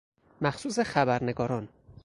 [0.41, 1.67] مخصوص خبرنگاران